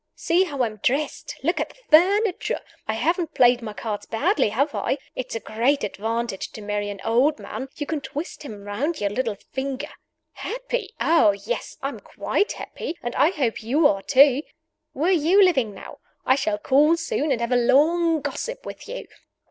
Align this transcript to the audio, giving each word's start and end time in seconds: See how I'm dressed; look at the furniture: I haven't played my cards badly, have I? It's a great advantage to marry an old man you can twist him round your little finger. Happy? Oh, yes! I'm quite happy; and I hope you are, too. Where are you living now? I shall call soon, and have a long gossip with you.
See 0.15 0.45
how 0.45 0.63
I'm 0.63 0.77
dressed; 0.77 1.35
look 1.43 1.59
at 1.59 1.69
the 1.75 1.81
furniture: 1.91 2.59
I 2.87 2.93
haven't 2.93 3.35
played 3.35 3.61
my 3.61 3.73
cards 3.73 4.07
badly, 4.07 4.49
have 4.49 4.73
I? 4.73 4.97
It's 5.13 5.35
a 5.35 5.39
great 5.39 5.83
advantage 5.83 6.49
to 6.53 6.61
marry 6.63 6.89
an 6.89 6.99
old 7.05 7.37
man 7.37 7.69
you 7.75 7.85
can 7.85 8.01
twist 8.01 8.41
him 8.41 8.63
round 8.63 8.99
your 8.99 9.11
little 9.11 9.35
finger. 9.35 9.89
Happy? 10.31 10.95
Oh, 10.99 11.33
yes! 11.33 11.77
I'm 11.83 11.99
quite 11.99 12.53
happy; 12.53 12.97
and 13.03 13.13
I 13.15 13.29
hope 13.29 13.61
you 13.61 13.85
are, 13.85 14.01
too. 14.01 14.41
Where 14.93 15.09
are 15.11 15.13
you 15.13 15.39
living 15.43 15.75
now? 15.75 15.99
I 16.25 16.33
shall 16.33 16.57
call 16.57 16.97
soon, 16.97 17.31
and 17.31 17.39
have 17.39 17.51
a 17.51 17.55
long 17.55 18.21
gossip 18.21 18.65
with 18.65 18.87
you. 18.89 19.05